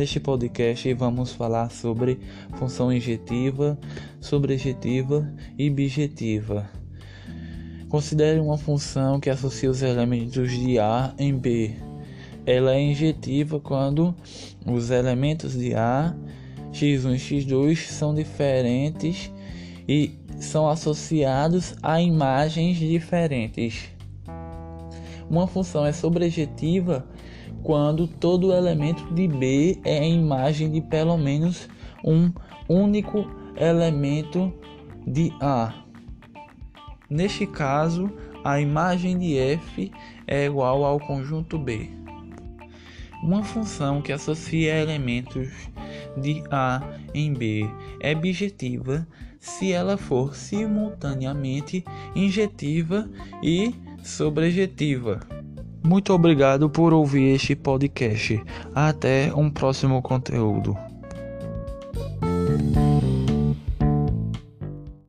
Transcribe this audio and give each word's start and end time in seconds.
Neste 0.00 0.18
podcast 0.18 0.94
vamos 0.94 1.32
falar 1.32 1.70
sobre 1.70 2.18
função 2.54 2.90
injetiva, 2.90 3.78
sobrejetiva 4.18 5.30
e 5.58 5.68
bijetiva. 5.68 6.70
Considere 7.86 8.40
uma 8.40 8.56
função 8.56 9.20
que 9.20 9.28
associa 9.28 9.70
os 9.70 9.82
elementos 9.82 10.52
de 10.52 10.78
A 10.78 11.12
em 11.18 11.36
B. 11.36 11.74
Ela 12.46 12.76
é 12.76 12.80
injetiva 12.80 13.60
quando 13.60 14.14
os 14.64 14.90
elementos 14.90 15.52
de 15.52 15.74
A, 15.74 16.16
x1 16.72 17.14
e 17.14 17.44
x2 17.44 17.76
são 17.76 18.14
diferentes 18.14 19.30
e 19.86 20.18
são 20.40 20.66
associados 20.66 21.74
a 21.82 22.00
imagens 22.00 22.78
diferentes. 22.78 23.90
Uma 25.28 25.46
função 25.46 25.84
é 25.84 25.92
sobrejetiva 25.92 27.06
quando 27.62 28.06
todo 28.06 28.52
elemento 28.52 29.12
de 29.14 29.28
B 29.28 29.78
é 29.84 29.98
a 29.98 30.06
imagem 30.06 30.70
de 30.70 30.80
pelo 30.80 31.16
menos 31.16 31.68
um 32.04 32.32
único 32.68 33.26
elemento 33.56 34.52
de 35.06 35.32
A. 35.40 35.74
Neste 37.08 37.46
caso, 37.46 38.10
a 38.44 38.60
imagem 38.60 39.18
de 39.18 39.36
f 39.36 39.90
é 40.26 40.46
igual 40.46 40.84
ao 40.84 40.98
conjunto 40.98 41.58
B. 41.58 41.90
Uma 43.22 43.44
função 43.44 44.00
que 44.00 44.12
associa 44.12 44.80
elementos 44.80 45.48
de 46.16 46.42
A 46.50 46.82
em 47.12 47.34
B 47.34 47.68
é 48.00 48.14
bijetiva 48.14 49.06
se 49.38 49.72
ela 49.72 49.96
for 49.96 50.34
simultaneamente 50.34 51.84
injetiva 52.14 53.10
e 53.42 53.74
sobrejetiva. 54.02 55.39
Muito 55.82 56.12
obrigado 56.12 56.68
por 56.68 56.92
ouvir 56.92 57.34
este 57.34 57.56
podcast. 57.56 58.42
Até 58.74 59.32
um 59.34 59.50
próximo 59.50 60.00
conteúdo. 60.02 60.76